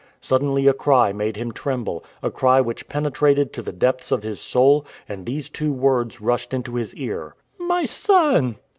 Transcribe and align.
Suddenly 0.19 0.65
a 0.65 0.73
cry 0.73 1.13
made 1.13 1.35
him 1.35 1.51
tremble, 1.51 2.03
a 2.23 2.31
cry 2.31 2.59
which 2.59 2.87
penetrated 2.87 3.53
to 3.53 3.61
the 3.61 3.71
depths 3.71 4.11
of 4.11 4.23
his 4.23 4.39
soul, 4.39 4.83
and 5.07 5.27
these 5.27 5.47
two 5.47 5.71
words 5.71 6.19
rushed 6.19 6.55
into 6.55 6.73
his 6.73 6.95
ear: 6.95 7.35
"My 7.59 7.85
son!" 7.85 8.55